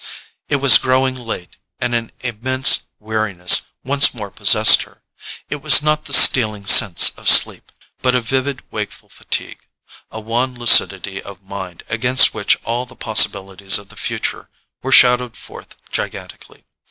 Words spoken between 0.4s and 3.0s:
It was growing late, and an immense